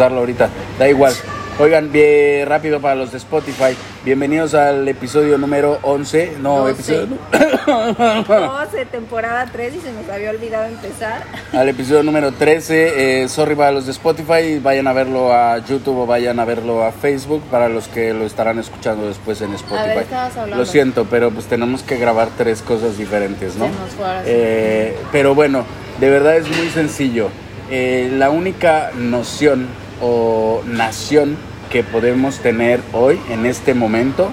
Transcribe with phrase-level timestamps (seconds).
[0.00, 0.48] pasarlo ahorita.
[0.78, 1.12] Da igual.
[1.58, 3.76] Oigan, bien rápido para los de Spotify.
[4.02, 6.38] Bienvenidos al episodio número 11.
[6.40, 6.72] No, Doce.
[6.72, 7.18] episodio.
[7.66, 11.22] 12, temporada 3 y se nos había olvidado empezar.
[11.52, 13.24] al episodio número 13.
[13.24, 14.58] Eh, sorry para los de Spotify.
[14.62, 18.24] Vayan a verlo a YouTube o vayan a verlo a Facebook para los que lo
[18.24, 19.98] estarán escuchando después en Spotify.
[19.98, 20.56] estabas hablando.
[20.56, 23.66] Lo siento, pero pues tenemos que grabar tres cosas diferentes, ¿no?
[23.66, 24.22] Se nos fue ahora.
[24.24, 25.66] Eh, pero bueno,
[26.00, 27.28] de verdad es muy sencillo.
[27.72, 29.68] Eh, la única noción
[30.00, 31.36] o nación
[31.70, 34.30] que podemos tener hoy, en este momento,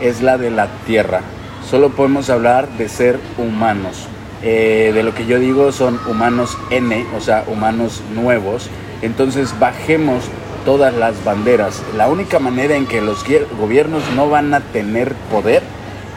[0.00, 1.20] es la de la tierra.
[1.68, 4.06] Solo podemos hablar de ser humanos.
[4.42, 8.70] Eh, de lo que yo digo son humanos N, o sea, humanos nuevos.
[9.02, 10.24] Entonces bajemos
[10.64, 11.82] todas las banderas.
[11.96, 13.24] La única manera en que los
[13.58, 15.62] gobiernos no van a tener poder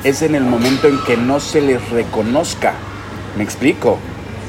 [0.03, 2.73] es en el momento en que no se les reconozca.
[3.37, 3.97] ¿Me explico?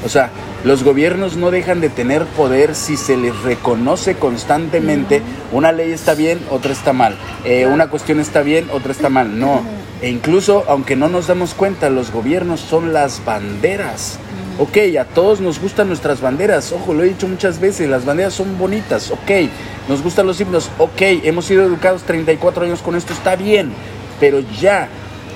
[0.05, 0.29] O sea,
[0.63, 6.13] los gobiernos no dejan de tener poder si se les reconoce constantemente una ley está
[6.13, 7.15] bien, otra está mal.
[7.43, 9.37] Eh, una cuestión está bien, otra está mal.
[9.37, 9.61] No.
[10.01, 14.19] E incluso, aunque no nos damos cuenta, los gobiernos son las banderas.
[14.57, 16.71] Ok, a todos nos gustan nuestras banderas.
[16.71, 19.11] Ojo, lo he dicho muchas veces, las banderas son bonitas.
[19.11, 19.49] Ok,
[19.89, 20.69] nos gustan los himnos.
[20.77, 23.73] Ok, hemos sido educados 34 años con esto, está bien.
[24.19, 24.87] Pero ya,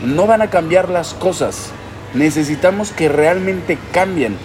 [0.06, 1.72] no van a cambiar las cosas.
[2.14, 4.38] Necesitamos que realmente cambien.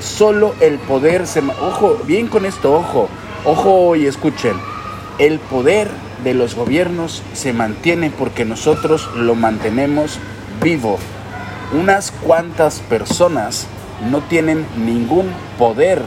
[0.00, 1.40] Solo el poder se...
[1.40, 3.08] Ojo, bien con esto, ojo.
[3.44, 4.56] Ojo y escuchen.
[5.18, 5.88] El poder
[6.22, 10.18] de los gobiernos se mantiene porque nosotros lo mantenemos
[10.62, 10.98] vivo.
[11.72, 13.66] Unas cuantas personas
[14.10, 16.02] no tienen ningún poder.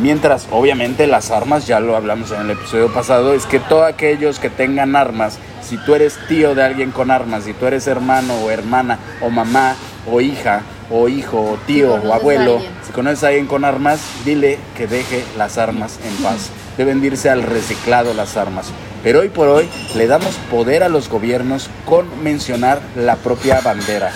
[0.00, 4.38] Mientras, obviamente, las armas, ya lo hablamos en el episodio pasado, es que todos aquellos
[4.38, 8.34] que tengan armas, si tú eres tío de alguien con armas, si tú eres hermano
[8.36, 9.74] o hermana o mamá
[10.10, 14.58] o hija o hijo o tío o abuelo, si conoces a alguien con armas, dile
[14.76, 16.50] que deje las armas en paz.
[16.76, 18.66] Deben de irse al reciclado las armas.
[19.02, 24.12] Pero hoy por hoy le damos poder a los gobiernos con mencionar la propia bandera.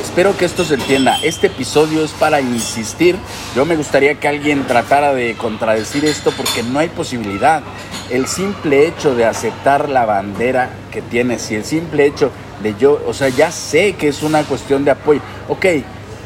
[0.00, 1.16] Espero que esto se entienda.
[1.24, 3.16] Este episodio es para insistir.
[3.56, 7.62] Yo me gustaría que alguien tratara de contradecir esto porque no hay posibilidad.
[8.08, 12.30] El simple hecho de aceptar la bandera que tienes y el simple hecho
[12.62, 15.20] de yo, o sea, ya sé que es una cuestión de apoyo.
[15.48, 15.66] Ok,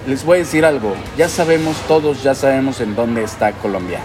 [0.07, 0.95] les voy a decir algo.
[1.17, 4.01] Ya sabemos, todos ya sabemos en dónde está Colombia.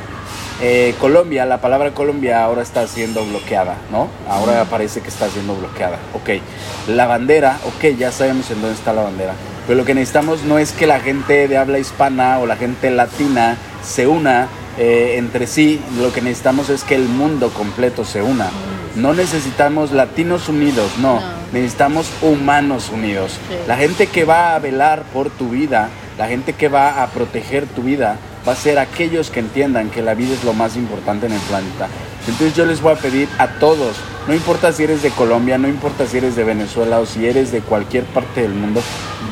[0.60, 4.08] Eh, Colombia, la palabra Colombia ahora está siendo bloqueada, ¿no?
[4.28, 6.00] Ahora parece que está siendo bloqueada.
[6.14, 6.42] Ok,
[6.88, 9.34] la bandera, ok, ya sabemos en dónde está la bandera.
[9.68, 12.90] Pero lo que necesitamos no es que la gente de habla hispana o la gente
[12.90, 14.48] latina se una
[14.80, 15.80] eh, entre sí.
[16.00, 18.50] Lo que necesitamos es que el mundo completo se una.
[18.96, 21.20] No necesitamos latinos unidos, no.
[21.20, 21.37] No.
[21.54, 23.40] Necesitamos humanos unidos.
[23.50, 23.56] Sí.
[23.68, 27.66] La gente que va a velar por tu vida, la gente que va a proteger
[27.68, 31.26] tu vida, va a ser aquellos que entiendan que la vida es lo más importante
[31.26, 31.88] en el planeta.
[32.28, 33.96] Entonces yo les voy a pedir a todos,
[34.28, 37.52] no importa si eres de Colombia, no importa si eres de Venezuela o si eres
[37.52, 38.82] de cualquier parte del mundo,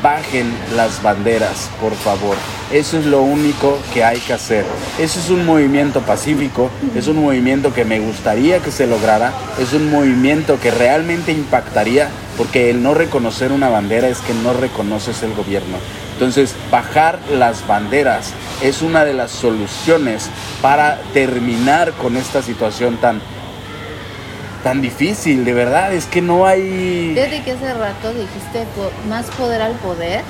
[0.02, 2.36] bajen las banderas, por favor.
[2.72, 4.64] Eso es lo único que hay que hacer.
[4.98, 9.72] Eso es un movimiento pacífico, es un movimiento que me gustaría que se lograra, es
[9.72, 15.22] un movimiento que realmente impactaría, porque el no reconocer una bandera es que no reconoces
[15.22, 15.76] el gobierno.
[16.16, 18.32] Entonces, bajar las banderas
[18.62, 20.30] es una de las soluciones
[20.62, 23.20] para terminar con esta situación tan
[24.64, 28.64] tan difícil, de verdad, es que no hay Desde que hace rato dijiste
[29.08, 30.22] más poder al poder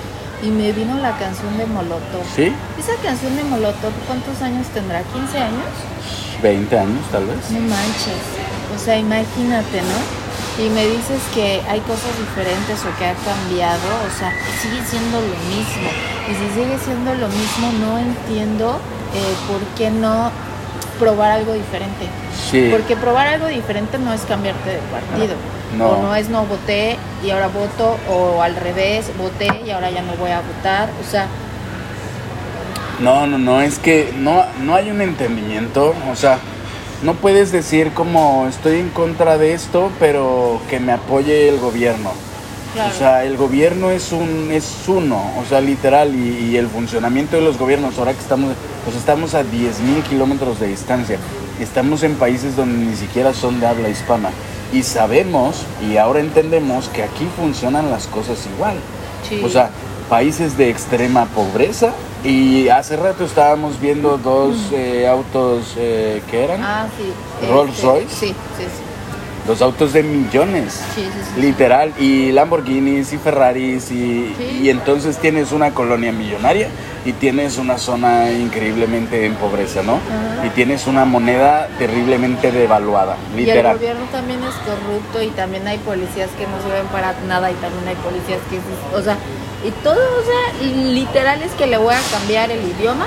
[0.42, 2.24] y me vino la canción de Molotov.
[2.34, 2.52] ¿Sí?
[2.78, 5.02] Esa canción de Molotov, ¿cuántos años tendrá?
[5.02, 6.42] ¿15 años?
[6.42, 7.50] 20 años tal vez.
[7.50, 8.26] No manches.
[8.74, 10.25] O sea, imagínate, ¿no?
[10.58, 15.20] Y me dices que hay cosas diferentes o que ha cambiado, o sea, sigue siendo
[15.20, 15.90] lo mismo.
[16.28, 18.80] Y si sigue siendo lo mismo, no entiendo
[19.14, 20.30] eh, por qué no
[20.98, 22.06] probar algo diferente.
[22.50, 22.68] Sí.
[22.70, 25.34] Porque probar algo diferente no es cambiarte de partido.
[25.76, 25.90] No.
[25.90, 30.00] O no es no voté y ahora voto, o al revés, voté y ahora ya
[30.00, 30.88] no voy a votar.
[31.06, 31.26] O sea,
[32.98, 36.38] No, no, no, es que no, no hay un entendimiento, o sea,
[37.02, 42.10] no puedes decir como estoy en contra de esto, pero que me apoye el gobierno.
[42.74, 42.92] claro.
[42.94, 47.36] O sea, el gobierno es un es uno, o sea, literal, y, y el funcionamiento
[47.36, 48.52] de los gobiernos, ahora que estamos,
[48.84, 51.18] pues estamos a 10.000 kilómetros de distancia,
[51.60, 54.30] estamos en países donde ni siquiera son de habla hispana,
[54.72, 58.76] y sabemos, y ahora entendemos que aquí funcionan las cosas igual.
[59.28, 59.40] Sí.
[59.44, 59.70] O sea,
[60.08, 61.92] países de extrema pobreza,
[62.24, 67.12] y hace rato estábamos viendo dos eh, autos eh, que eran, ah, sí.
[67.48, 68.08] Rolls este, Royce.
[68.08, 68.82] Sí, sí, sí.
[69.46, 70.80] dos autos de millones.
[70.94, 71.06] Sí.
[71.40, 76.68] Literal, y Lamborghinis y Ferraris y, y entonces tienes una colonia millonaria
[77.04, 79.94] y tienes una zona increíblemente en pobreza, ¿no?
[79.94, 80.46] Ajá.
[80.46, 83.76] Y tienes una moneda terriblemente devaluada, Y el literal.
[83.76, 87.86] gobierno también es corrupto y también hay policías que no sirven para nada y también
[87.86, 88.58] hay policías que,
[88.96, 89.16] o sea,
[89.64, 93.06] y todo, o sea, literal es que le voy a cambiar el idioma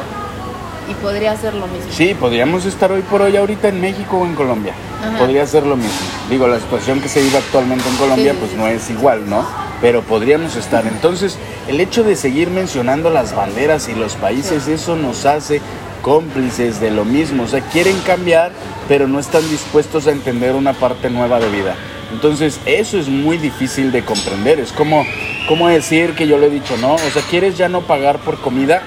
[0.89, 1.91] y podría ser lo mismo.
[1.91, 4.73] Sí, podríamos estar hoy por hoy ahorita en México o en Colombia.
[5.05, 5.19] Ajá.
[5.19, 5.91] Podría ser lo mismo.
[6.29, 8.57] Digo, la situación que se vive actualmente en Colombia Sí, pues sí.
[8.57, 9.45] no es igual, ¿no?
[9.81, 10.85] Pero podríamos estar.
[10.87, 11.37] Entonces,
[11.67, 15.61] el hecho de seguir mencionando las banderas y los países, eso nos hace
[16.01, 17.43] cómplices de lo mismo.
[17.43, 18.51] O sea, quieren cambiar,
[18.87, 21.75] pero no están dispuestos a entender una parte nueva de vida.
[22.11, 24.59] Entonces, eso es muy difícil de comprender.
[24.59, 25.05] Es como,
[25.47, 26.95] como decir que yo le he dicho, ¿no?
[26.95, 28.81] O sea, ¿quieres ya no pagar por comida?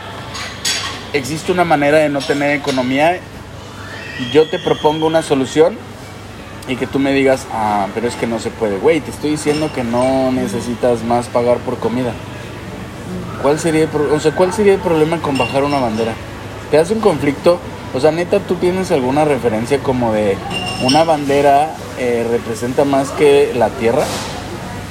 [1.13, 3.19] existe una manera de no tener economía.
[4.33, 5.77] Yo te propongo una solución
[6.69, 8.79] y que tú me digas, ah, pero es que no se puede.
[8.79, 12.13] Güey, te estoy diciendo que no necesitas más pagar por comida.
[13.43, 16.13] ¿Cuál sería o sea, ¿cuál sería el problema con bajar una bandera?
[16.71, 17.59] ¿Te hace un conflicto?
[17.93, 20.37] O sea, neta, ¿tú tienes alguna referencia como de
[20.83, 24.05] una bandera eh, representa más que la tierra?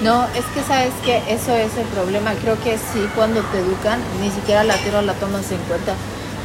[0.01, 2.33] No, es que sabes que eso es el problema.
[2.41, 5.93] Creo que sí, cuando te educan, ni siquiera la tierra la tomas en cuenta.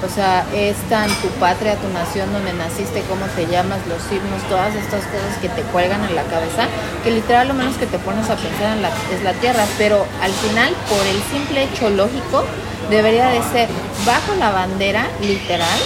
[0.05, 4.43] O sea, es tan tu patria, tu nación, donde naciste, cómo te llamas, los himnos,
[4.50, 6.69] todas estas cosas que te cuelgan en la cabeza,
[7.03, 9.64] que literal lo menos que te pones a pensar en la, es la tierra.
[9.79, 12.44] Pero al final, por el simple hecho lógico,
[12.91, 13.69] debería de ser
[14.05, 15.79] bajo la bandera, literal,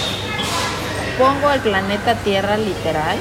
[1.17, 3.17] pongo el planeta Tierra, literal,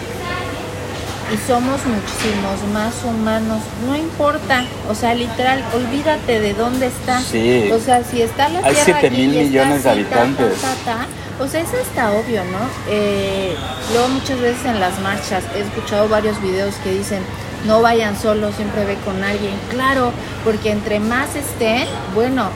[1.32, 3.58] y somos muchísimos más humanos.
[3.86, 7.20] No importa, o sea, literal, olvídate de dónde está.
[7.20, 7.70] Sí.
[7.72, 10.04] O sea, si está la Hay Tierra siete aquí mil y está millones de así,
[10.04, 10.60] ta, habitantes.
[10.60, 11.06] ta, ta,
[11.42, 12.58] O sea, eso está obvio, ¿no?
[12.88, 13.54] Eh,
[13.92, 17.22] luego muchas veces en las marchas he escuchado varios videos que dicen,
[17.66, 19.54] no vayan solos, siempre ve con alguien.
[19.70, 20.12] Claro,
[20.44, 22.48] porque entre más estén, bueno,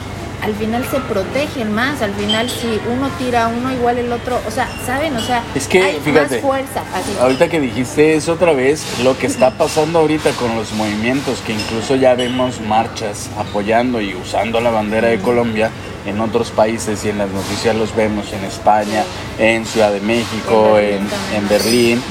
[0.45, 4.51] al final se protegen más, al final si uno tira uno igual el otro, o
[4.51, 5.17] sea, ¿saben?
[5.17, 6.83] O sea, Es que, hay fíjate, más fuerza.
[6.95, 7.13] Así.
[7.21, 11.53] Ahorita que dijiste eso otra vez, lo que está pasando ahorita con los movimientos, que
[11.53, 15.71] incluso ya vemos marchas apoyando y usando la bandera de Colombia
[16.07, 19.05] en otros países y en las noticias los vemos en España,
[19.39, 22.03] en Ciudad de México, En en Berlín,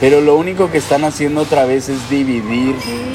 [0.00, 2.74] pero lo único que están haciendo otra vez es dividir,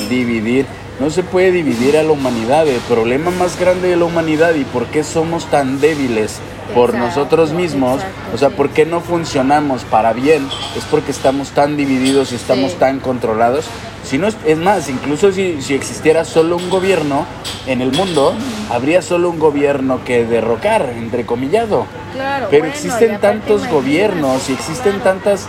[0.10, 0.66] dividir.
[1.00, 2.68] No se puede dividir a la humanidad.
[2.68, 6.40] El problema más grande de la humanidad y por qué somos tan débiles
[6.74, 8.56] por Exacto, nosotros mismos, exacto, o sea, sí.
[8.58, 10.46] por qué no funcionamos para bien,
[10.76, 12.78] es porque estamos tan divididos y estamos Sí.
[12.78, 13.66] tan controlados.
[14.04, 17.26] Si no es, es más, incluso si, si existiera solo un gobierno
[17.68, 18.34] en el mundo,
[18.70, 21.86] habría solo un gobierno que derrocar, entrecomillado.
[22.14, 25.04] Claro, Pero bueno, existen tantos gobiernos y existen claro.
[25.04, 25.48] tantas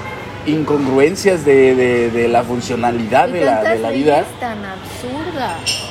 [0.51, 4.17] incongruencias de, de- de la funcionalidad de la, de la vida.
[4.21, 5.85] leyes tan absurdas.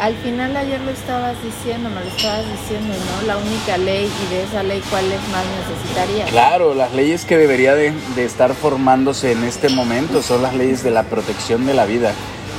[0.00, 3.26] Al final ayer lo estabas diciendo, me lo estabas diciendo, ¿no?
[3.26, 6.24] La única ley y de esa ley, ¿cuál es más necesitaría?
[6.26, 10.84] Claro, las leyes que debería de, de estar formándose en este momento son las leyes
[10.84, 12.12] de la protección de la vida.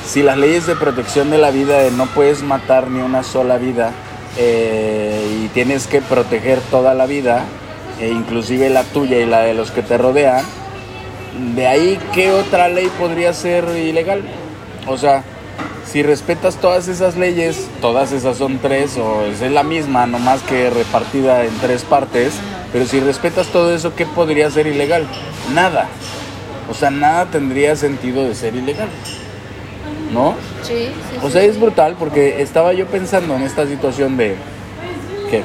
[0.05, 3.57] Si las leyes de protección de la vida de no puedes matar ni una sola
[3.57, 3.91] vida
[4.37, 7.45] eh, y tienes que proteger toda la vida,
[8.01, 10.43] e inclusive la tuya y la de los que te rodean,
[11.55, 14.23] de ahí qué otra ley podría ser ilegal.
[14.87, 15.23] O sea,
[15.85, 20.69] si respetas todas esas leyes, todas esas son tres o es la misma, nomás que
[20.69, 22.33] repartida en tres partes,
[22.71, 25.07] pero si respetas todo eso, ¿qué podría ser ilegal?
[25.53, 25.87] Nada.
[26.69, 28.89] O sea, nada tendría sentido de ser ilegal.
[30.13, 30.35] ¿No?
[30.63, 31.17] Sí, sí.
[31.21, 34.35] O sí, sea, es brutal porque estaba yo pensando en esta situación de
[35.29, 35.43] que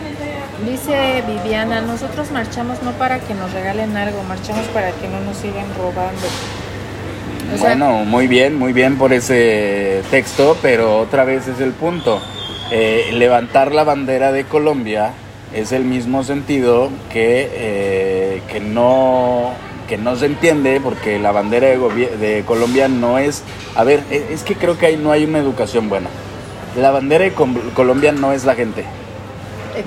[0.62, 5.36] Dice Viviana, nosotros marchamos no para que nos regalen algo, marchamos para que no nos
[5.36, 6.22] sigan robando.
[7.58, 12.22] Bueno, muy bien, muy bien por ese texto, pero otra vez es el punto.
[12.70, 15.12] Eh, levantar la bandera de Colombia
[15.52, 19.50] es el mismo sentido que, eh, que, no,
[19.88, 21.78] que no se entiende porque la bandera de,
[22.16, 23.42] de Colombia no es...
[23.76, 26.08] A ver, e- es que creo que ahí no hay una educación buena.
[26.76, 28.84] La bandera de Colombia no es la gente.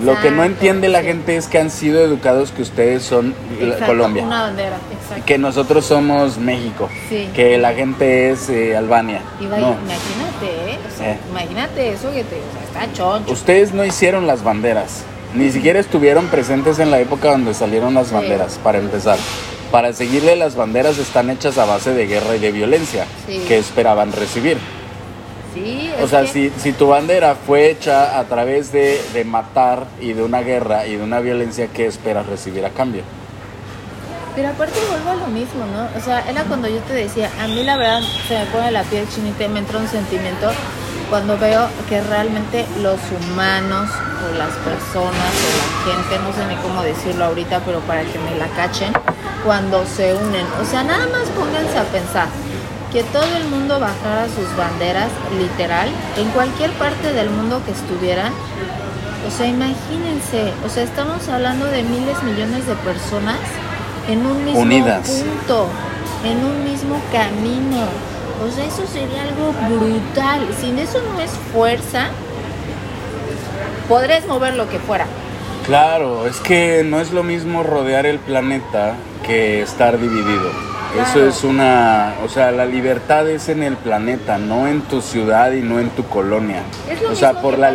[0.03, 3.86] Lo que no entiende la gente es que han sido educados que ustedes son Exacto,
[3.88, 5.24] Colombia Una bandera, exacto.
[5.25, 7.29] que nosotros somos México, Sí.
[7.34, 9.22] que la gente es eh, Albania.
[9.39, 10.77] Y vaya, No, imagínate, ¿eh?
[10.94, 11.20] O sea, Eh.
[11.32, 13.32] imagínate eso que te, o sea, está choncho.
[13.32, 15.03] ustedes no hicieron las banderas,
[15.34, 18.13] ni siquiera estuvieron presentes en la época donde salieron las Sí.
[18.13, 19.17] banderas, para empezar.
[19.72, 23.44] Para seguirle las banderas están hechas a base de guerra y de violencia, Sí.
[23.48, 24.58] que esperaban recibir.
[25.63, 29.85] Sí, O sea, que- si, si tu bandera fue hecha a través de, de matar
[29.99, 33.03] y de una guerra y de una violencia, ¿qué esperas recibir a cambio?
[34.35, 35.87] Pero aparte vuelvo a lo mismo, ¿no?
[35.99, 38.83] O sea, era cuando yo te decía, a mí la verdad se me pone la
[38.83, 40.51] piel chinita y me entra un sentimiento
[41.09, 43.89] cuando veo que realmente los humanos
[44.29, 48.19] o las personas o la gente, no sé ni cómo decirlo ahorita, pero para que
[48.19, 48.91] me la cachen,
[49.43, 50.45] cuando se unen.
[50.61, 52.27] O sea, nada más pónganse a pensar
[52.91, 58.32] que todo el mundo bajara sus banderas, literal, en cualquier parte del mundo que estuvieran.
[59.27, 63.39] O sea, imagínense, o sea, estamos hablando de miles, millones de personas
[64.10, 65.67] en un mismo punto,
[66.24, 67.86] en un mismo camino.
[68.46, 70.48] O sea, eso sería algo brutal.
[70.60, 72.08] Sin eso no es fuerza,
[73.89, 75.08] podrías mover lo que fuera.
[75.65, 80.76] Claro, es que no es lo mismo rodear el planeta que estar dividido.
[80.96, 85.51] Eso es una, o sea, la libertad es en el planeta, no en tu ciudad
[85.51, 86.63] y no en tu colonia.
[87.12, 87.74] o sea, por la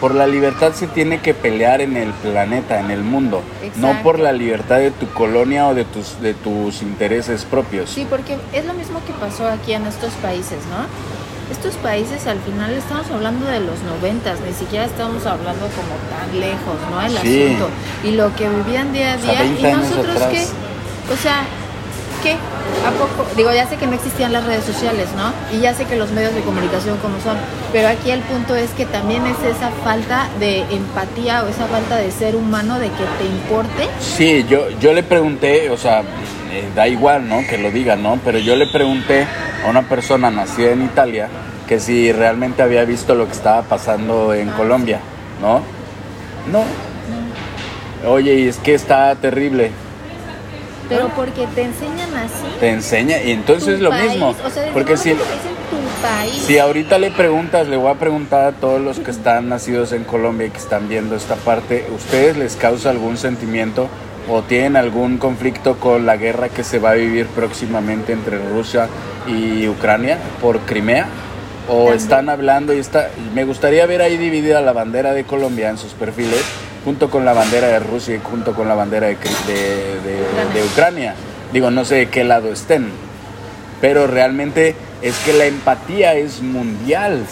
[0.00, 3.42] por la libertad se tiene que pelear en el planeta, en el mundo,
[3.76, 7.90] no por la libertad de tu colonia o de tus de tus intereses propios.
[7.90, 10.86] Sí, porque es lo mismo que pasó aquí en estos países, ¿no?
[11.50, 16.40] Estos países al final estamos hablando de los noventas, ni siquiera estamos hablando como tan
[16.40, 17.02] lejos, ¿no?
[17.02, 17.68] El asunto.
[18.04, 19.44] Y lo que vivían día a día.
[19.44, 20.46] y nosotros qué,
[21.12, 21.44] o sea,
[22.22, 22.32] ¿qué?
[22.32, 23.28] ¿A poco?
[23.36, 25.32] Digo, ya sé que no existían las redes sociales, ¿no?
[25.56, 27.36] Y ya sé que los medios de comunicación como son,
[27.72, 31.96] pero aquí el punto es que también es esa falta de empatía o esa falta
[31.96, 33.88] de ser humano de que te importe.
[34.00, 36.00] Sí, yo, yo le pregunté, o sea,
[36.52, 37.46] eh, da igual, ¿no?
[37.46, 38.18] Que lo diga, ¿no?
[38.24, 39.26] Pero yo le pregunté
[39.64, 41.28] a una persona nacida en Italia
[41.68, 45.00] que si realmente había visto lo que estaba pasando en ah, Colombia,
[45.40, 45.62] ¿no?
[46.50, 46.64] No.
[48.08, 49.70] Oye, y es que está terrible.
[50.92, 52.58] Pero porque te enseñan así.
[52.60, 54.34] Te enseña, y entonces es lo mismo.
[54.72, 55.14] porque si,
[56.46, 60.04] si ahorita le preguntas, le voy a preguntar a todos los que están nacidos en
[60.04, 63.88] Colombia y que están viendo esta parte, ¿ustedes les causa algún sentimiento
[64.28, 68.88] o tienen algún conflicto con la guerra que se va a vivir próximamente entre Rusia
[69.26, 71.06] y Ucrania por Crimea?
[71.68, 73.10] ¿O están hablando y está...
[73.34, 76.44] Me gustaría ver ahí dividida la bandera de Colombia en sus perfiles
[76.84, 81.14] junto con la bandera de Rusia y junto con la bandera de, de, Ucrania.
[81.52, 82.90] Digo, no sé de qué lado estén,
[83.80, 87.24] pero realmente es que la empatía es mundial.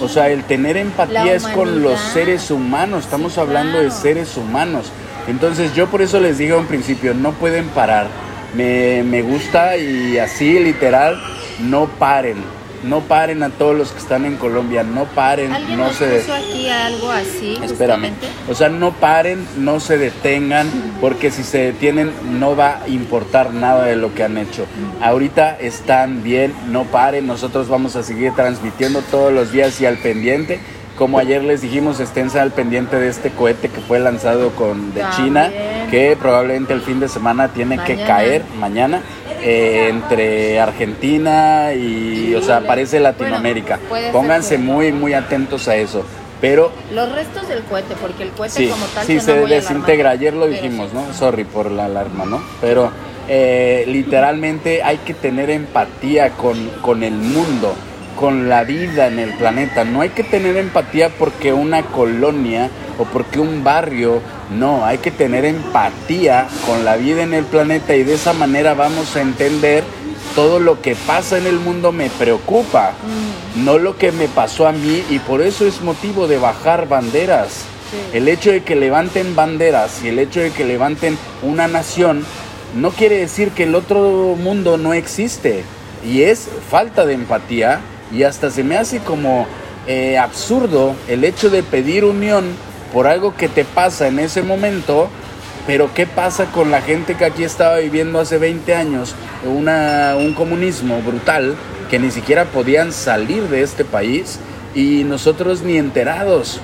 [0.00, 4.92] O sea, el tener empatía es con los seres humanos, estamos hablando de seres humanos.
[5.26, 8.08] Entonces yo por eso les digo en principio, no pueden parar.
[8.54, 11.20] Me, me gusta y así literal,
[11.60, 16.20] no paren no paren a todos los que están en Colombia, no paren, no se
[16.20, 17.58] puso aquí algo así.
[17.62, 18.12] Espérame.
[18.48, 20.68] O sea, no paren, no se detengan,
[21.00, 24.66] porque si se detienen no va a importar nada de lo que han hecho.
[25.00, 29.96] Ahorita están bien, no paren, nosotros vamos a seguir transmitiendo todos los días y al
[29.98, 30.60] pendiente.
[30.96, 35.04] Como ayer les dijimos, esténse al pendiente de este cohete que fue lanzado con de
[35.14, 35.48] China,
[35.92, 39.00] que probablemente el fin de semana tiene que caer mañana.
[39.42, 43.78] Eh, entre Argentina y, o sea, parece Latinoamérica.
[44.12, 46.04] Pónganse muy, muy atentos a eso.
[46.40, 50.10] Pero los restos del cohete, porque el cohete como tal sí se desintegra.
[50.10, 51.12] Ayer lo dijimos, ¿no?
[51.12, 52.42] Sorry por la alarma, ¿no?
[52.60, 52.90] Pero
[53.28, 57.74] eh, literalmente hay que tener empatía con, con el mundo,
[58.18, 59.84] con la vida en el planeta.
[59.84, 64.20] No hay que tener empatía porque una colonia o porque un barrio
[64.50, 68.74] no, hay que tener empatía con la vida en el planeta y de esa manera
[68.74, 69.84] vamos a entender
[70.34, 72.92] todo lo que pasa en el mundo me preocupa,
[73.56, 73.64] mm.
[73.64, 77.64] no lo que me pasó a mí y por eso es motivo de bajar banderas.
[78.12, 82.24] El hecho de que levanten banderas y el hecho de que levanten una nación
[82.76, 85.64] no quiere decir que el otro mundo no existe
[86.04, 87.80] y es falta de empatía
[88.12, 89.46] y hasta se me hace como
[89.86, 92.44] eh, absurdo el hecho de pedir unión
[92.92, 95.08] por algo que te pasa en ese momento,
[95.66, 100.32] pero ¿qué pasa con la gente que aquí estaba viviendo hace 20 años una, un
[100.34, 101.54] comunismo brutal
[101.90, 104.38] que ni siquiera podían salir de este país
[104.74, 106.60] y nosotros ni enterados?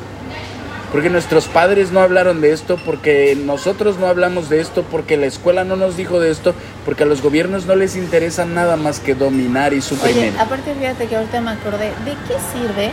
[0.95, 5.27] Porque nuestros padres no hablaron de esto, porque nosotros no hablamos de esto, porque la
[5.27, 9.01] escuela no nos dijo de esto, porque a los gobiernos no les interesa nada más
[9.01, 10.31] que dominar y suprimir.
[10.31, 12.93] Oye, aparte fíjate que ahorita me acordé, ¿de qué sirve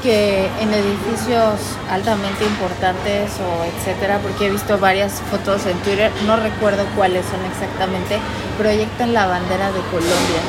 [0.00, 1.58] que en edificios
[1.90, 7.44] altamente importantes o etcétera, porque he visto varias fotos en Twitter, no recuerdo cuáles son
[7.50, 8.20] exactamente,
[8.56, 10.40] proyectan la bandera de Colombia.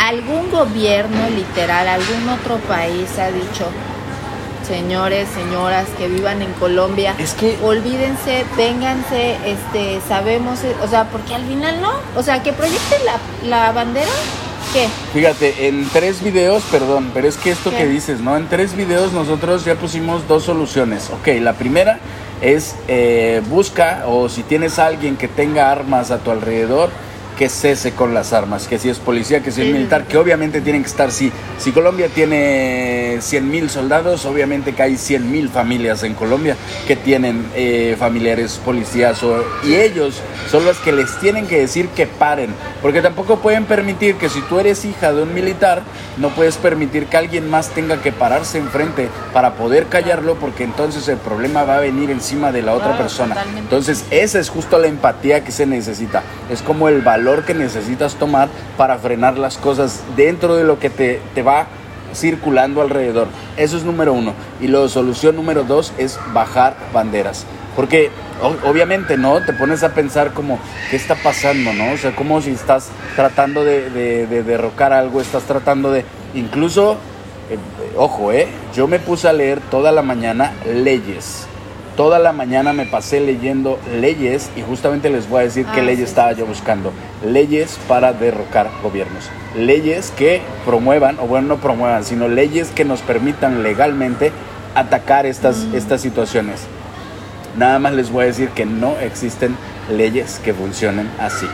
[0.00, 3.70] Algún gobierno literal, algún otro país ha dicho,
[4.66, 11.34] señores, señoras que vivan en Colombia, es que olvídense, vénganse, este, sabemos, o sea, porque
[11.34, 13.18] al final no, o sea, que proyecten la,
[13.48, 14.10] la bandera
[15.12, 18.36] Fíjate, en tres videos, perdón, pero es que esto que dices, ¿no?
[18.36, 21.08] En tres videos nosotros ya pusimos dos soluciones.
[21.10, 21.98] Ok, la primera
[22.42, 26.90] es eh, busca o si tienes a alguien que tenga armas a tu alrededor,
[27.36, 30.60] que cese con las armas, que si es policía, que si es militar, que obviamente
[30.62, 35.48] tienen que estar, si, si Colombia tiene 100 mil soldados, obviamente que hay 100 mil
[35.50, 39.20] familias en Colombia que tienen eh, familiares policías
[39.64, 44.16] y ellos son los que les tienen que decir que paren, porque tampoco pueden permitir
[44.16, 45.82] que si tú eres hija de un militar,
[46.16, 51.06] no puedes permitir que alguien más tenga que pararse enfrente para poder callarlo, porque entonces
[51.08, 53.36] el problema va a venir encima de la otra persona.
[53.58, 58.14] Entonces esa es justo la empatía que se necesita, es como el valor que necesitas
[58.14, 61.66] tomar para frenar las cosas dentro de lo que te, te va
[62.14, 63.28] circulando alrededor.
[63.56, 64.32] Eso es número uno.
[64.60, 67.44] Y la solución número dos es bajar banderas.
[67.74, 68.10] Porque
[68.64, 69.42] obviamente, ¿no?
[69.42, 70.58] Te pones a pensar como,
[70.90, 71.92] ¿qué está pasando, no?
[71.92, 76.04] O sea, como si estás tratando de, de, derrocar algo, estás tratando de...
[76.34, 76.96] Incluso,
[77.50, 77.58] eh,
[77.96, 78.48] ojo, ¿eh?
[78.74, 81.46] Yo me puse a leer toda la mañana leyes
[81.96, 85.84] Toda la mañana me pasé leyendo leyes y justamente les voy a decir qué ah,
[85.84, 86.92] leyes estaba yo buscando.
[87.24, 89.30] Leyes para derrocar gobiernos.
[89.56, 94.30] Leyes que promuevan, o bueno, no promuevan, sino leyes que nos permitan legalmente
[94.74, 95.74] atacar estas, mm.
[95.74, 96.66] estas situaciones.
[97.56, 99.56] Nada más les voy a decir que no existen
[99.90, 101.46] leyes que funcionen así.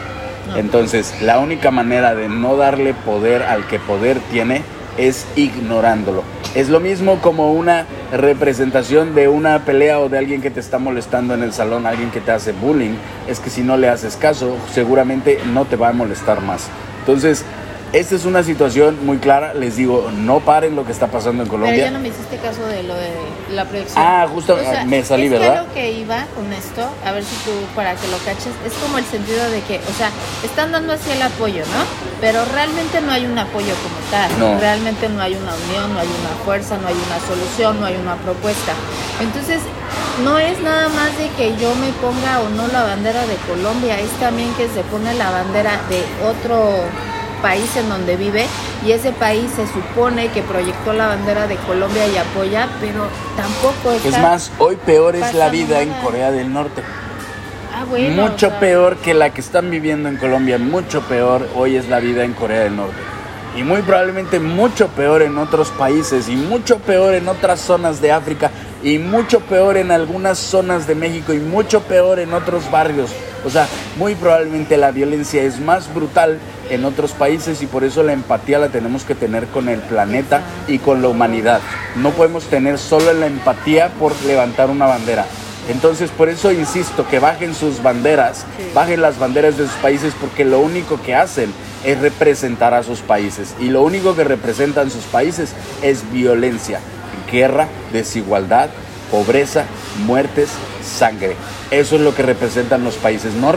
[0.57, 4.63] Entonces, la única manera de no darle poder al que poder tiene
[4.99, 6.23] es ignorándolo.
[6.55, 10.79] Es lo mismo como una representación de una pelea o de alguien que te está
[10.79, 12.95] molestando en el salón, alguien que te hace bullying.
[13.27, 16.69] Es que si no le haces caso, seguramente no te va a molestar más.
[17.01, 17.45] Entonces,
[17.93, 19.55] esta es una situación muy clara.
[19.55, 21.75] Les digo, no paren lo que está pasando en Colombia.
[21.75, 23.11] Pero ya no me hiciste caso de lo de
[23.51, 24.03] la proyección.
[24.05, 24.57] Ah, justo
[24.87, 25.55] me salí, ¿verdad?
[25.55, 28.73] Que lo que iba con esto, a ver si tú, para que lo caches, es
[28.83, 30.11] como el sentido de que, o sea,
[30.43, 31.85] están dando así el apoyo, ¿no?
[32.21, 34.39] Pero realmente no hay un apoyo como tal.
[34.39, 34.59] No.
[34.59, 37.97] Realmente no hay una unión, no hay una fuerza, no hay una solución, no hay
[37.97, 38.73] una propuesta.
[39.21, 39.61] Entonces,
[40.25, 43.99] no es nada más de que yo me ponga o no la bandera de Colombia,
[44.01, 46.85] es también que se pone la bandera de otro
[47.43, 48.47] país en donde vive
[48.87, 53.07] y ese país se supone que proyectó la bandera de Colombia y apoya, pero
[53.37, 56.83] tampoco está Es más, hoy peor es la vida en Corea del Norte.
[57.75, 61.89] Ah, bueno, mucho peor que la que están viviendo en Colombia, mucho peor hoy es
[61.89, 62.97] la vida en Corea del Norte.
[63.57, 68.11] Y muy probablemente mucho peor en otros países y mucho peor en otras zonas de
[68.11, 68.51] África
[68.83, 73.11] y mucho peor en algunas zonas de México y mucho peor en otros barrios.
[73.45, 76.39] O sea, muy probablemente la violencia es más brutal
[76.73, 80.43] en otros países y por eso la empatía la tenemos que tener con el planeta
[80.67, 81.61] y con la humanidad.
[81.97, 85.27] No podemos tener solo la empatía por levantar una bandera.
[85.69, 90.45] Entonces, por eso insisto que bajen sus banderas, bajen las banderas de sus países porque
[90.45, 91.53] lo único que hacen
[91.85, 96.81] es representar a sus países y lo único que representan sus países es violencia
[97.33, 98.69] guerra, desigualdad,
[99.11, 99.65] pobreza,
[100.05, 100.51] muertes,
[100.83, 101.37] sangre.
[101.71, 103.35] Eso es lo que representan los países.
[103.35, 103.53] No,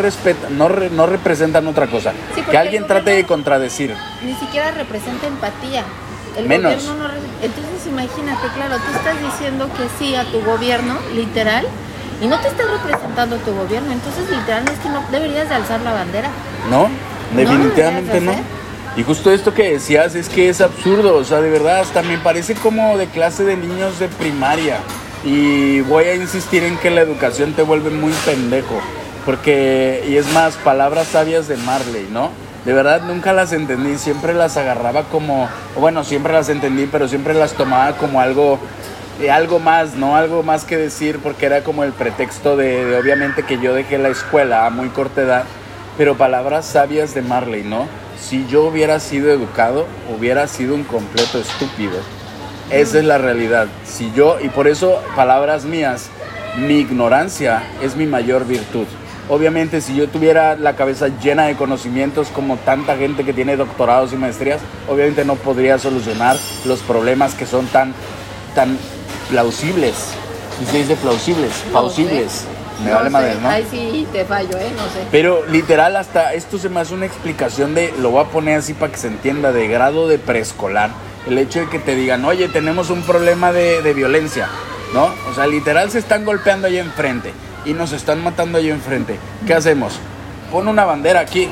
[0.51, 2.13] no, no representan otra cosa.
[2.49, 3.95] que alguien trate de contradecir.
[4.23, 5.83] Ni siquiera representa empatía.
[6.37, 6.73] El Menos.
[7.41, 11.65] entonces imagínate, claro, tú estás diciendo que sí a tu gobierno, literal,
[12.21, 13.91] y no te está representando tu gobierno.
[13.91, 16.29] Entonces, literal, es que no deberías de alzar la bandera.
[16.69, 16.89] No,
[17.35, 18.33] definitivamente no.
[18.97, 22.17] Y justo esto que decías es que es absurdo, o sea, de verdad, hasta me
[22.17, 24.79] parece como de clase de niños de primaria.
[25.25, 28.79] Y voy a insistir en que la educación te vuelve muy pendejo.
[29.25, 32.29] Porque, y es más, palabras sabias de Marley, ¿no?
[32.63, 37.33] De verdad nunca las entendí, siempre las agarraba como, bueno, siempre las entendí, pero siempre
[37.33, 38.59] las tomaba como algo,
[39.21, 40.15] eh, algo más, ¿no?
[40.15, 43.97] Algo más que decir, porque era como el pretexto de, de obviamente que yo dejé
[43.97, 45.43] la escuela a muy corta edad,
[45.97, 47.87] pero palabras sabias de Marley, ¿no?
[48.25, 49.85] si yo hubiera sido educado,
[50.17, 51.99] hubiera sido un completo estúpido.
[52.71, 53.67] Esa es la realidad.
[53.85, 56.09] Si yo, y por eso, palabras mías,
[56.57, 58.85] mi ignorancia es mi mayor virtud.
[59.29, 64.13] Obviamente, si yo tuviera la cabeza llena de conocimientos como tanta gente que tiene doctorados
[64.13, 67.93] y maestrías, obviamente no podría solucionar los problemas que son tan,
[68.53, 68.77] tan
[69.29, 69.95] plausibles.
[70.59, 72.45] Si se dice plausibles, plausibles.
[72.83, 73.49] Me vale madre, ¿no?
[73.49, 74.71] Ay, sí, te fallo, ¿eh?
[74.75, 75.07] No sé.
[75.11, 78.73] Pero literal, hasta esto se me hace una explicación de, lo voy a poner así
[78.73, 80.91] para que se entienda, de grado de preescolar.
[81.27, 84.47] El hecho de que te digan, oye, tenemos un problema de, violencia,
[84.93, 85.13] ¿no?
[85.29, 87.33] O sea, literal se están golpeando ahí enfrente
[87.65, 89.17] y nos están matando ahí enfrente.
[89.47, 89.99] ¿Qué hacemos?
[90.51, 91.49] Pon una bandera aquí,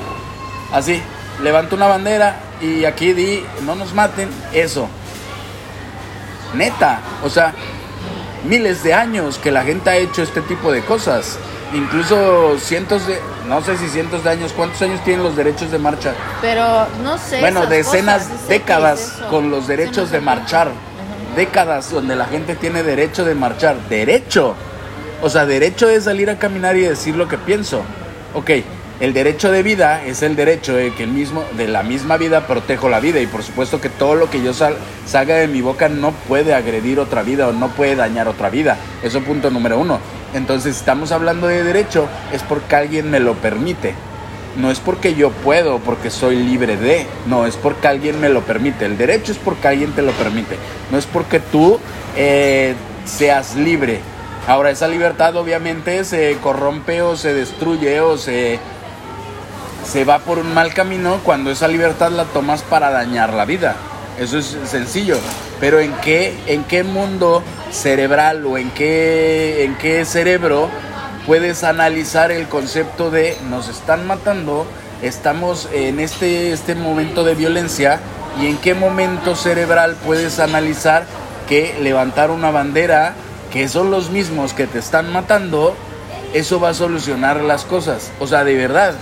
[0.72, 1.02] así.
[1.42, 4.88] Levanta una bandera y aquí di, no nos maten, eso.
[6.54, 7.54] Neta, o sea,
[8.46, 11.40] miles de años que la gente ha hecho este tipo de cosas.
[11.74, 15.78] Incluso cientos de, no sé si cientos de años, ¿cuántos años tienen los derechos de
[15.78, 16.14] marcha?
[16.42, 17.40] Pero no sé.
[17.40, 20.70] Bueno, decenas, décadas con los derechos de marchar.
[21.36, 23.76] Décadas donde la gente tiene derecho de marchar.
[23.90, 24.56] Derecho.
[25.22, 27.82] O sea, derecho es salir a caminar y decir lo que pienso.
[28.34, 28.52] Ok,
[29.00, 32.48] el derecho de vida es el derecho de que el mismo, de la misma vida
[32.48, 35.90] protejo la vida y por supuesto que todo lo que yo salga de mi boca
[35.90, 38.78] no puede agredir otra vida o no puede dañar otra vida.
[39.02, 40.00] Eso punto número uno.
[40.34, 43.94] Entonces, estamos hablando de derecho, es porque alguien me lo permite.
[44.56, 47.08] No es porque yo puedo, porque soy libre de.
[47.26, 48.86] No, es porque alguien me lo permite.
[48.86, 50.58] El derecho es porque alguien te lo permite.
[50.92, 51.80] No es porque tú
[52.16, 54.00] eh, seas libre.
[54.48, 58.60] Ahora, esa libertad obviamente se corrompe o se destruye o se,
[59.90, 63.76] se va por un mal camino cuando esa libertad la tomas para dañar la vida.
[64.20, 65.18] Eso es sencillo.
[65.60, 70.70] Pero ¿en qué, en qué mundo cerebral o en qué, en qué cerebro
[71.26, 74.66] puedes analizar el concepto de nos están matando,
[75.02, 78.00] estamos en este, este momento de violencia
[78.42, 81.06] y en qué momento cerebral puedes analizar
[81.48, 83.14] que levantar una bandera,
[83.52, 85.76] que son los mismos que te están matando,
[86.34, 88.12] eso va a solucionar las cosas.
[88.20, 88.96] O sea, de verdad.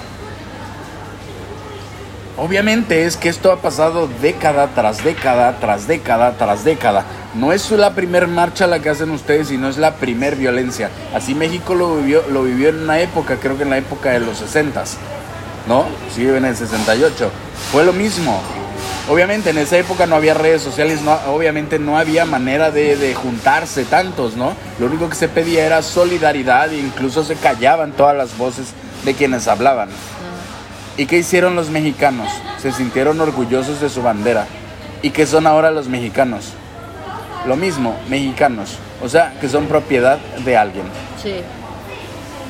[2.43, 7.05] Obviamente es que esto ha pasado década tras década, tras década, tras década.
[7.35, 10.89] No es la primer marcha la que hacen ustedes, sino es la primer violencia.
[11.13, 14.21] Así México lo vivió, lo vivió en una época, creo que en la época de
[14.21, 14.83] los 60
[15.67, 15.85] ¿no?
[16.15, 17.29] Sí, en el 68.
[17.71, 18.41] Fue lo mismo.
[19.07, 23.85] Obviamente en esa época no había redes sociales, no, obviamente no había manera de, juntarse
[23.85, 24.55] tantos, ¿no?
[24.79, 28.73] Lo único que se pedía era solidaridad e incluso se callaban todas las voces
[29.05, 29.89] de quienes hablaban.
[30.97, 32.27] ¿Y qué hicieron los mexicanos?
[32.61, 34.45] Se sintieron orgullosos de su bandera.
[35.01, 36.53] ¿Y qué son ahora los mexicanos?
[37.47, 38.77] Lo mismo, mexicanos.
[39.01, 40.85] O sea, que son propiedad de alguien.
[41.21, 41.35] Sí.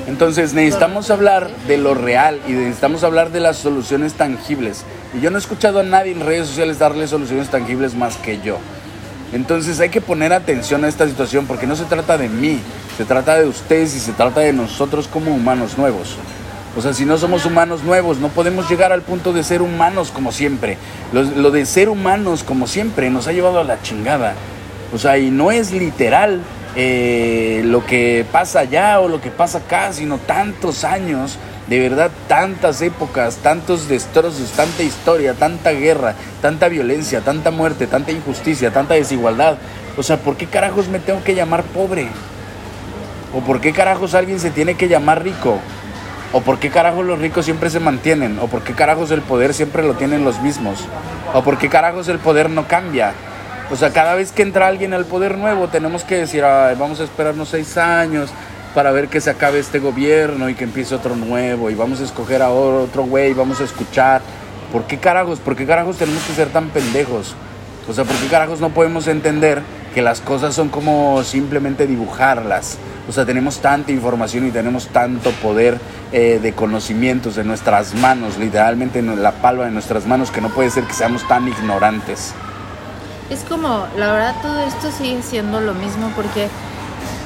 [0.07, 4.83] Entonces necesitamos hablar de lo real y necesitamos hablar de las soluciones tangibles.
[5.15, 8.41] Y yo no he escuchado a nadie en redes sociales darle soluciones tangibles más que
[8.41, 8.57] yo.
[9.31, 12.59] Entonces hay que poner atención a esta situación porque no se trata de mí,
[12.97, 16.17] se trata de ustedes y se trata de nosotros como humanos nuevos.
[16.75, 20.11] O sea, si no somos humanos nuevos, no podemos llegar al punto de ser humanos
[20.11, 20.77] como siempre.
[21.11, 24.35] Lo, de ser humanos como siempre nos ha llevado a la chingada.
[24.93, 26.39] O sea, y no es literal
[26.77, 32.09] eh, lo que pasa allá o lo que pasa acá, sino tantos años, de verdad,
[32.29, 38.93] tantas épocas, tantos destrozos, tanta historia, tanta guerra, tanta violencia, tanta muerte, tanta injusticia, tanta
[38.93, 39.57] desigualdad.
[39.97, 42.07] O sea, ¿por qué carajos me tengo que llamar pobre?
[43.33, 45.59] ¿O por qué carajos alguien se tiene que llamar rico?
[46.33, 48.39] ¿O por qué carajos los ricos siempre se mantienen?
[48.39, 50.79] ¿O por qué carajos el poder siempre lo tienen los mismos?
[51.33, 53.13] ¿O por qué carajos el poder no cambia?
[53.69, 57.03] O sea, cada vez que entra alguien al poder nuevo, tenemos que decir, vamos a
[57.03, 58.29] esperarnos seis años
[58.73, 62.05] para ver que se acabe este gobierno y que empiece otro nuevo y vamos a
[62.05, 64.21] escoger a otro güey, vamos a escuchar.
[64.71, 65.39] ¿Por qué carajos?
[65.39, 67.35] ¿Por qué carajos tenemos que ser tan pendejos?
[67.87, 69.61] O sea, ¿por qué carajos no podemos entender
[69.93, 72.77] que las cosas son como simplemente dibujarlas?
[73.09, 75.79] O sea, tenemos tanta información y tenemos tanto poder
[76.11, 80.49] eh, de conocimientos en nuestras manos, literalmente en la palma de nuestras manos, que no
[80.49, 82.33] puede ser que seamos tan ignorantes
[83.31, 86.49] es como, la verdad, todo esto sigue siendo lo mismo porque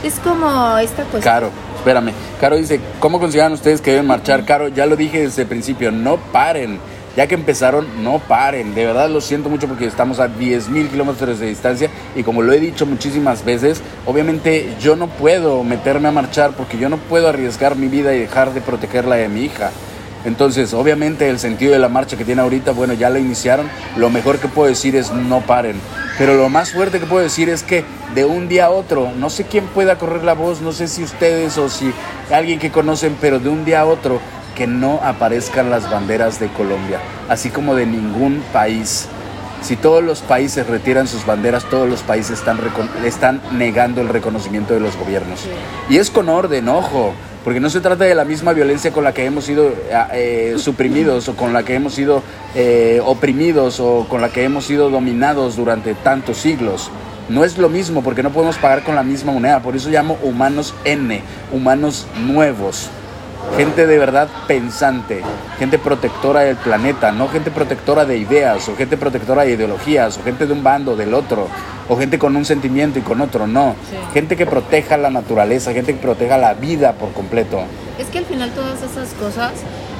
[0.04, 1.22] es como esta cuestión.
[1.22, 2.12] Caro, espérame.
[2.40, 4.46] Caro dice, ¿cómo consideran ustedes que deben marchar?
[4.46, 6.80] Caro, ya lo dije desde el principio, no paren.
[7.16, 8.76] Ya que empezaron, no paren.
[8.76, 12.52] De verdad lo siento mucho porque estamos a 10.000 kilómetros de distancia y como lo
[12.52, 17.30] he dicho muchísimas veces, obviamente yo no puedo meterme a marchar porque yo no puedo
[17.30, 19.72] arriesgar mi vida y dejar de protegerla de mi hija.
[20.26, 23.70] Entonces, obviamente el sentido de la marcha que tiene ahorita, bueno, ya la iniciaron.
[23.96, 25.80] Lo mejor que puedo decir es no paren.
[26.18, 29.30] Pero lo más fuerte que puedo decir es que de un día a otro, no
[29.30, 31.94] sé quién pueda correr la voz, no sé si ustedes o si
[32.32, 34.20] alguien que conocen, pero de un día a otro
[34.56, 39.08] que no aparezcan las banderas de Colombia, así como de ningún país.
[39.62, 42.60] Si todos los países retiran sus banderas, todos los países están,
[43.04, 45.46] están negando el reconocimiento de los gobiernos.
[45.90, 47.14] Y es con orden, ojo
[47.46, 49.76] porque no se trata de la misma violencia con la que hemos sido eh,
[50.14, 52.24] eh, suprimidos o con la que hemos sido
[52.56, 56.90] eh, oprimidos o con la que hemos sido dominados durante tantos siglos.
[57.30, 60.18] No es lo mismo porque no podemos pagar con la misma moneda, por eso llamo
[60.24, 61.22] humanos N,
[61.54, 62.90] humanos nuevos
[63.58, 65.22] gente de verdad pensante,
[65.58, 70.24] gente protectora del planeta, no gente protectora de ideas o gente protectora de ideologías o
[70.24, 71.48] gente de un bando, del otro,
[71.88, 73.76] o gente con un sentimiento y con otro, no.
[74.14, 77.62] Gente que proteja la naturaleza, gente que proteja la vida por completo.
[77.98, 79.52] Es que al final todas esas cosas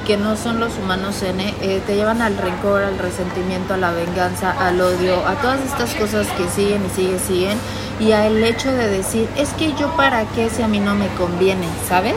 [0.06, 3.90] que no son los humanos N, eh, te llevan al rencor, al resentimiento, a la
[3.90, 7.58] venganza, al odio, a todas estas cosas que siguen y siguen, siguen,
[7.98, 11.08] y al hecho de decir, es que yo para qué si a mí no me
[11.08, 12.16] conviene, ¿sabes?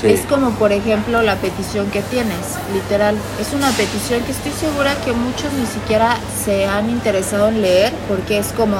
[0.00, 0.06] Sí.
[0.08, 3.16] Es como, por ejemplo, la petición que tienes, literal.
[3.40, 7.92] Es una petición que estoy segura que muchos ni siquiera se han interesado en leer,
[8.08, 8.76] porque es como,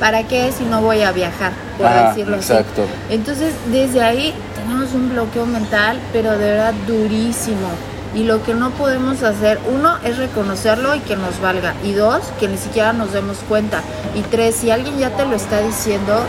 [0.00, 1.52] ¿para qué si no voy a viajar?
[1.76, 2.82] Por Ah, decirlo exacto.
[2.84, 3.14] así.
[3.14, 7.68] Entonces, desde ahí tenemos un bloqueo mental, pero de verdad durísimo.
[8.14, 11.74] Y lo que no podemos hacer, uno, es reconocerlo y que nos valga.
[11.82, 13.80] Y dos, que ni siquiera nos demos cuenta.
[14.14, 16.22] Y tres, si alguien ya te lo está diciendo,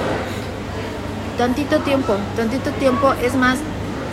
[1.37, 3.13] tantito tiempo, tantito tiempo.
[3.21, 3.57] Es más,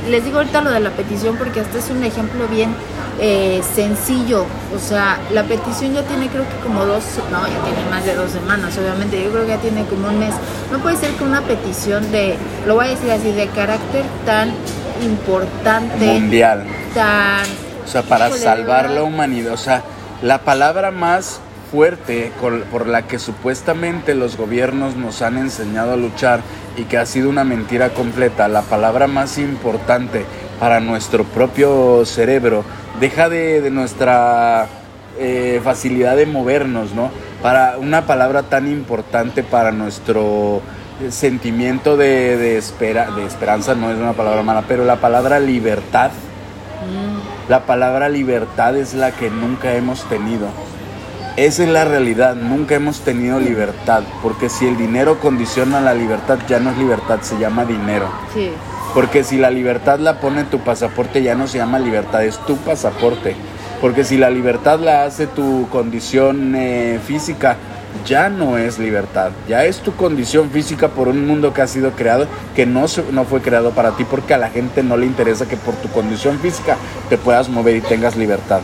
[0.08, 2.74] les digo ahorita lo de la petición porque este es un ejemplo bien
[3.20, 4.46] eh, sencillo.
[4.74, 8.14] O sea, la petición ya tiene creo que como dos, no, ya tiene más de
[8.14, 9.22] dos semanas, obviamente.
[9.22, 10.34] Yo creo que ya tiene como un mes.
[10.72, 12.36] No puede ser que una petición de,
[12.66, 14.52] lo voy a decir así, de carácter tan
[15.02, 16.64] importante, Mundial.
[16.94, 17.44] tan...
[17.84, 19.52] O sea, para salvar la humanidad.
[19.52, 19.82] O sea,
[20.22, 26.40] la palabra más fuerte por la que supuestamente los gobiernos nos han enseñado a luchar
[26.76, 30.24] y que ha sido una mentira completa, la palabra más importante
[30.58, 32.64] para nuestro propio cerebro,
[33.00, 34.66] deja de, de nuestra
[35.18, 37.10] eh, facilidad de movernos, ¿no?
[37.42, 40.60] Para una palabra tan importante para nuestro
[41.00, 45.40] eh, sentimiento de, de, espera, de esperanza, no es una palabra mala, pero la palabra
[45.40, 46.10] libertad.
[46.80, 50.48] mm, La palabra libertad es la que nunca hemos tenido.
[51.36, 56.38] Esa es la realidad, nunca hemos tenido libertad, porque si el dinero condiciona la libertad,
[56.48, 58.06] ya no es libertad, se llama dinero.
[58.34, 58.50] sí.
[58.92, 62.36] Porque si la libertad la pone en tu pasaporte, ya no se llama libertad, es
[62.38, 63.36] tu pasaporte.
[63.80, 67.56] Porque si la libertad la hace tu condición eh, física,
[68.04, 71.92] ya no es libertad, ya es tu condición física por un mundo que ha sido
[71.92, 75.06] creado, que no, se- no fue creado para ti, porque a la gente no le
[75.06, 76.76] interesa que por tu condición física
[77.08, 78.60] te puedas mover y tengas libertad.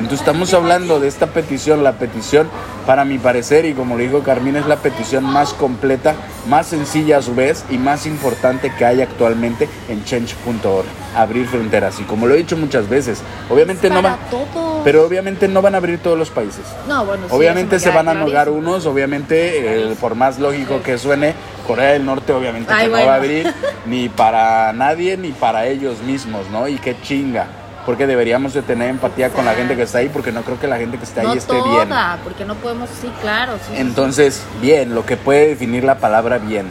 [0.00, 2.48] Entonces estamos hablando de esta petición, la petición
[2.86, 6.14] para mi parecer y como lo dijo Carmina es la petición más completa,
[6.48, 10.86] más sencilla a su vez y más importante que hay actualmente en change.org,
[11.16, 14.80] abrir fronteras y como lo he dicho muchas veces, obviamente no Para van, todo.
[14.82, 16.64] pero obviamente no van a abrir todos los países.
[16.88, 18.56] no, bueno, sí, Obviamente se van a clarísimo.
[18.58, 21.34] unos, obviamente, eh, por más lógico que suene,
[21.66, 23.54] Corea del Norte obviamente Ay, que no va a abrir
[23.86, 26.66] ni para nadie ni para ellos mismos, ¿no?
[26.66, 27.46] Y qué chinga,
[27.90, 30.68] porque deberíamos de tener empatía con la gente que está ahí, porque no creo que
[30.68, 32.22] la gente que está ahí no esté toda, bien.
[32.22, 33.54] porque no podemos, sí, claro.
[33.54, 33.80] sí, sí, sí.
[33.80, 36.66] Entonces, bien, lo que puede definir la palabra bien.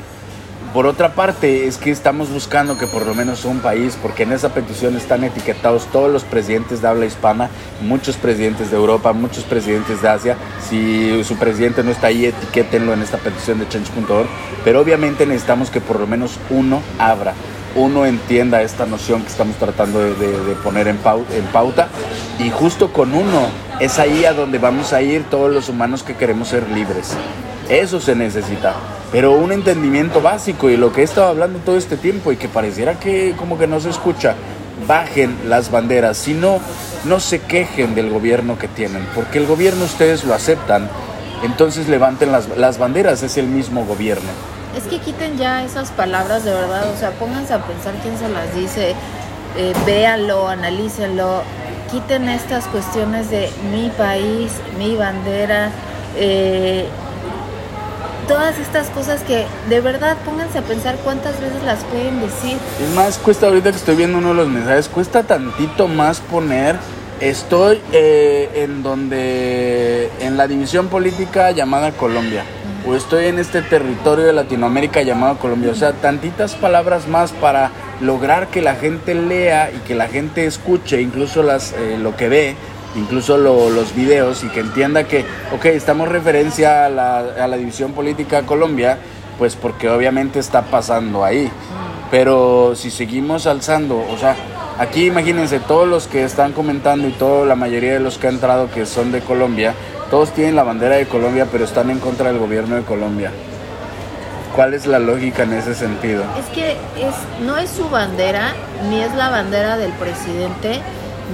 [0.74, 4.32] Por otra parte, es que estamos buscando que por lo menos un país, porque en
[4.32, 7.50] esa petición están etiquetados todos los presidentes de habla hispana,
[7.82, 10.38] muchos presidentes de Europa, muchos presidentes de Asia.
[10.70, 14.30] Si su presidente no está ahí, etiquétenlo en esta petición de change.org.
[14.64, 17.34] Pero obviamente necesitamos que por lo menos uno abra,
[17.80, 20.13] uno entienda esta noción que estamos tratando de,
[20.63, 21.88] poner en, pau- en pauta.
[22.38, 23.48] Y justo con uno
[23.80, 27.13] es ahí a donde vamos a ir todos los humanos que queremos ser libres.
[27.70, 28.74] Eso se necesita.
[29.12, 32.48] Pero un entendimiento básico y lo que he estado hablando todo este tiempo y que
[32.48, 34.36] pareciera que como que no se escucha.
[34.88, 36.60] Bajen las banderas, si no,
[37.04, 40.89] no se quejen del gobierno que tienen, porque el gobierno ustedes lo aceptan,
[41.44, 44.30] entonces levanten las banderas, es el mismo gobierno.
[44.80, 48.30] Es que quiten ya esas palabras de verdad, o sea, pónganse a pensar quién se
[48.30, 48.96] las dice,
[49.58, 51.42] eh, véanlo, analícenlo,
[51.92, 55.70] quiten estas cuestiones de mi país, mi bandera,
[56.15, 56.88] eh,
[58.30, 62.58] todas estas cosas que de verdad pónganse a pensar cuántas veces las pueden decir.
[62.82, 66.78] Es más, cuesta ahorita que estoy viendo uno de los mensajes, cuesta tantito más poner,
[67.20, 72.46] estoy eh, en donde, en la división política llamada Colombia,
[72.95, 77.71] estoy en este territorio de Latinoamérica llamado Colombia, o sea, tantitas palabras más para
[78.02, 82.30] lograr que la gente lea y que la gente escuche, incluso las, eh, lo que
[82.30, 82.56] ve,
[82.95, 87.58] incluso lo- los videos y que entienda que, ok, estamos referencia a la, a la
[87.58, 88.97] división política Colombia,
[89.38, 91.49] pues porque obviamente está pasando ahí.
[92.12, 94.36] Pero si seguimos alzando, o sea,
[94.80, 98.36] aquí imagínense, todos los que están comentando y toda la mayoría de los que han
[98.36, 99.75] entrado que son de Colombia,
[100.10, 103.32] todos tienen la bandera de Colombia, pero están en contra del gobierno de Colombia.
[104.56, 106.24] ¿Cuál es la lógica en ese sentido?
[106.38, 108.54] Es que es, no es su bandera,
[108.89, 110.82] ni es la bandera del presidente,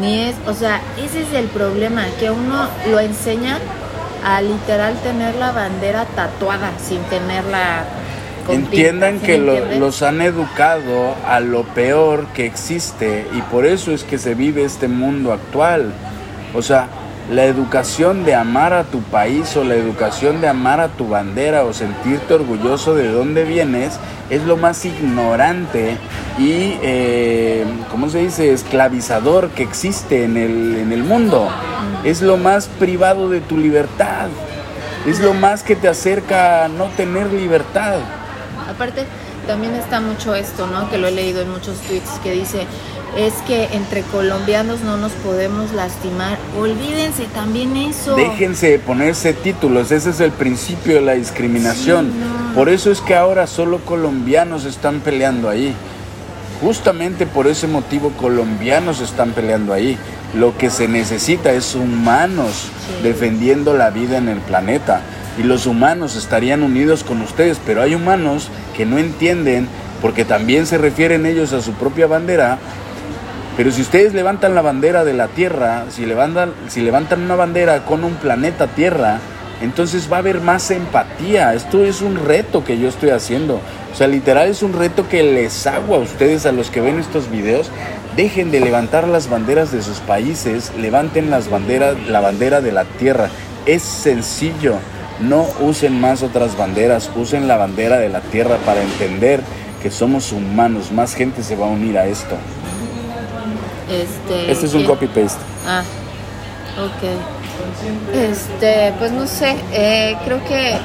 [0.01, 3.57] ni es, o sea, ese es el problema, que uno lo enseña
[4.25, 7.85] a literal tener la bandera tatuada sin tenerla
[8.45, 13.65] tinta, Entiendan ¿sí que lo- los han educado a lo peor que existe y por
[13.65, 15.93] eso es que se vive este mundo actual.
[16.53, 16.87] O sea,
[17.29, 21.63] la educación de amar a tu país o la educación de amar a tu bandera
[21.63, 25.97] o sentirte orgulloso de dónde vienes es lo más ignorante
[26.37, 31.49] y, eh, ¿cómo se dice?, esclavizador que existe en el, en el mundo.
[32.03, 34.27] Es lo más privado de tu libertad.
[35.07, 37.99] Es lo más que te acerca a no tener libertad.
[38.69, 39.05] Aparte,
[39.47, 40.89] también está mucho esto, ¿no?
[40.89, 42.65] Que lo he leído en muchos tweets que dice,
[43.17, 46.37] es que entre colombianos no nos podemos lastimar.
[46.59, 48.15] Olvídense también eso.
[48.15, 52.11] Déjense ponerse títulos, ese es el principio de la discriminación.
[52.11, 52.53] Sí, no.
[52.53, 55.73] Por eso es que ahora solo colombianos están peleando ahí.
[56.61, 59.97] Justamente por ese motivo colombianos están peleando ahí.
[60.33, 63.03] Lo que se necesita es humanos Sí.
[63.03, 65.01] defendiendo la vida en el planeta.
[65.37, 69.67] Y los humanos estarían unidos con ustedes, pero hay humanos que no entienden,
[70.01, 72.57] porque también se refieren ellos a su propia bandera.
[73.57, 77.85] Pero si ustedes levantan la bandera de la Tierra, si levantan, si levantan una bandera
[77.85, 79.19] con un planeta Tierra,
[79.61, 81.53] entonces va a haber más empatía.
[81.53, 83.61] Esto es un reto que yo estoy haciendo.
[83.93, 86.99] O sea, literal es un reto que les hago a ustedes, a los que ven
[86.99, 87.71] estos videos.
[88.17, 92.83] Dejen de levantar las banderas de sus países, levanten las banderas, la bandera de la
[92.83, 93.29] Tierra.
[93.65, 94.75] Es sencillo.
[95.21, 99.39] No usen más otras banderas, usen la bandera de la Tierra para entender
[99.81, 100.91] que somos humanos.
[100.91, 102.35] Más gente se va a unir a esto.
[103.89, 104.87] Este, Este es un ¿qué?
[104.87, 105.39] copy paste.
[105.67, 105.83] Ah,
[106.79, 108.15] ok.
[108.15, 110.77] Este, pues no sé, eh, creo que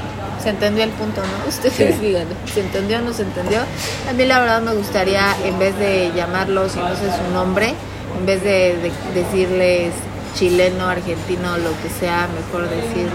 [0.43, 1.49] se entendió el punto, ¿no?
[1.49, 1.85] Ustedes Sí.
[2.07, 3.61] digan, ¿se entendió o no se entendió?
[4.09, 7.75] A mí la verdad me gustaría, en vez de llamarlo, si no sé su nombre,
[8.19, 9.93] en vez de, de decirles
[10.35, 13.11] chileno, argentino, lo que sea, mejor decirle,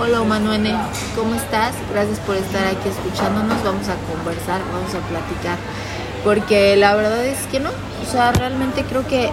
[0.00, 0.74] hola Manuene,
[1.16, 1.72] ¿cómo estás?
[1.92, 5.58] Gracias por estar aquí escuchándonos, vamos a conversar, vamos a platicar
[6.24, 9.30] porque la verdad es que no, o sea, realmente creo que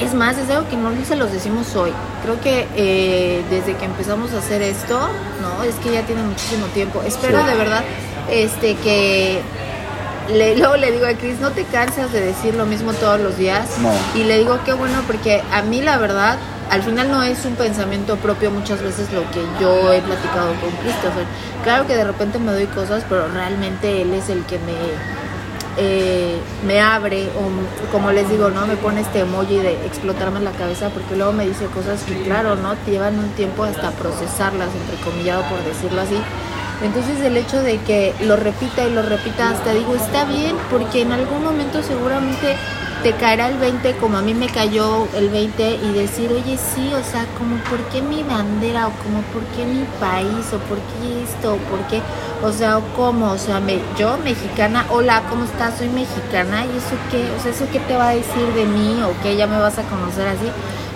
[0.00, 1.92] es más, es algo que no se los decimos hoy.
[2.22, 4.98] Creo que eh, desde que empezamos a hacer esto,
[5.40, 7.02] no, es que ya tiene muchísimo tiempo.
[7.02, 7.46] Espero Sí.
[7.46, 7.84] de verdad,
[8.30, 9.40] este, que
[10.32, 13.36] le, luego le digo a Chris, no te cansas de decir lo mismo todos los
[13.36, 13.68] días.
[13.80, 13.92] No.
[14.14, 16.38] Y le digo qué bueno, porque a mí la verdad,
[16.70, 20.70] al final no es un pensamiento propio muchas veces lo que yo he platicado con
[20.82, 21.24] Christopher.
[21.62, 24.72] Claro que de repente me doy cosas, pero realmente él es el que me
[25.76, 28.66] eh, me abre o como les digo, ¿no?
[28.66, 32.56] Me pone este emoji de explotarme la cabeza porque luego me dice cosas que claro,
[32.56, 32.74] ¿no?
[32.86, 36.16] Llevan un tiempo hasta procesarlas, entrecomillado por decirlo así.
[36.82, 41.02] Entonces el hecho de que lo repita y lo repita hasta digo, está bien, porque
[41.02, 42.56] en algún momento seguramente
[43.04, 46.90] te caerá el 20 como a mí me cayó el 20 y decir, oye, sí,
[46.94, 50.78] o sea, como por qué mi bandera o como por qué mi país o por
[50.78, 52.00] qué esto o por qué,
[52.42, 55.76] o sea, o cómo, o sea, me, yo mexicana, hola, ¿cómo estás?
[55.76, 58.98] Soy mexicana y eso qué, o sea, eso qué te va a decir de mí
[59.02, 60.48] o qué ya me vas a conocer así.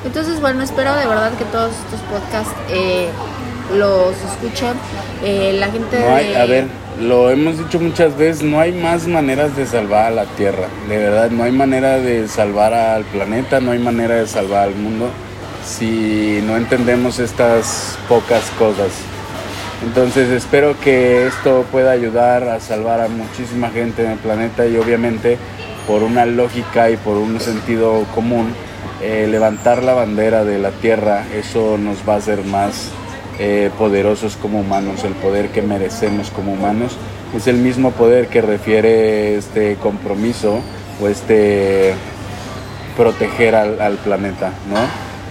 [0.06, 3.10] Entonces, bueno, espero de verdad que todos estos podcasts eh,
[3.76, 4.72] los escuchen.
[5.22, 6.68] Eh, la gente No hay, de- a ver,
[7.00, 10.68] lo hemos dicho muchas veces, no hay más maneras de salvar a la Tierra.
[10.88, 14.74] De verdad, no hay manera de salvar al planeta, no hay manera de salvar al
[14.74, 15.10] mundo
[15.64, 18.90] si no entendemos estas pocas cosas.
[19.84, 24.76] Entonces espero que esto pueda ayudar a salvar a muchísima gente en el planeta y
[24.76, 25.38] obviamente
[25.86, 28.52] por una lógica y por un sentido común,
[29.00, 32.90] eh, levantar la bandera de la Tierra, eso nos va a hacer más
[33.38, 36.96] eh, poderosos como humanos, el poder que merecemos como humanos.
[37.36, 40.60] Es el mismo poder que refiere este compromiso
[41.00, 41.94] o este
[42.96, 44.80] proteger al, planeta, ¿no?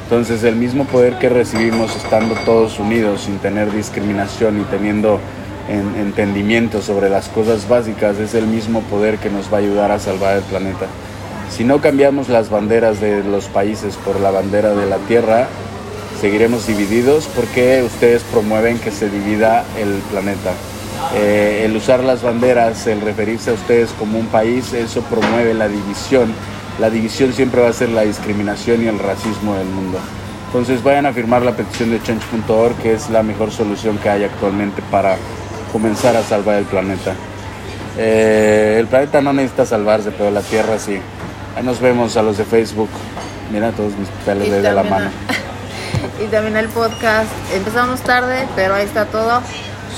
[0.04, 5.20] Entonces el mismo poder que recibimos estando todos unidos sin tener discriminación y teniendo
[5.68, 9.92] en- entendimiento sobre las cosas básicas es el mismo poder que nos va a ayudar
[9.92, 10.86] a salvar el planeta.
[11.50, 15.48] Si no cambiamos las banderas de los países por la bandera de la Tierra,
[16.20, 20.52] seguiremos divididos porque ustedes promueven que se divida el planeta.
[21.16, 25.68] Eh, el usar las banderas, el referirse a ustedes como un país, eso promueve la
[25.68, 26.34] división.
[26.80, 30.00] La división siempre va a ser la discriminación y el racismo del mundo.
[30.48, 34.24] Entonces vayan a firmar la petición de change.org, que es la mejor solución que hay
[34.24, 35.18] actualmente para
[35.72, 37.14] comenzar a salvar el planeta.
[37.98, 41.00] Eh, el planeta no necesita salvarse, pero la Tierra sí.
[41.56, 42.90] Ahí nos vemos a los de Facebook.
[43.52, 45.10] Mira todos mis pelos de la mano.
[46.24, 47.30] y también el podcast.
[47.54, 49.42] Empezamos tarde, pero ahí está todo.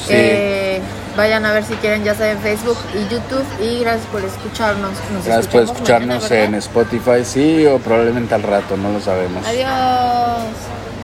[0.06, 0.14] Sí.
[0.14, 0.82] Eh,
[1.18, 3.46] vayan a ver si quieren, ya saben, Facebook y YouTube.
[3.62, 4.92] Y gracias por escucharnos.
[5.14, 6.56] Nos Gracias por escucharnos mañana, en.
[6.56, 9.46] Spotify, sí, o probablemente al rato, no lo sabemos.
[9.46, 10.79] Adiós.